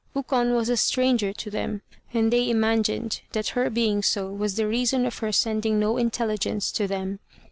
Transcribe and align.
Ukon 0.15 0.55
was 0.55 0.67
a 0.67 0.77
stranger 0.77 1.31
to 1.31 1.51
them, 1.51 1.83
and 2.11 2.33
they 2.33 2.49
imagined 2.49 3.21
that 3.33 3.49
her 3.49 3.69
being 3.69 4.01
so 4.01 4.31
was 4.31 4.55
the 4.55 4.65
reason 4.67 5.05
of 5.05 5.19
her 5.19 5.31
sending 5.31 5.77
no 5.79 5.97
intelligence 5.97 6.71
to 6.71 6.87
them. 6.87 7.19